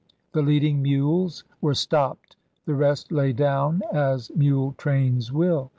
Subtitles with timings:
[0.31, 2.35] The leading mules were stopped.
[2.65, 5.69] The rest lay down, as mule trains will.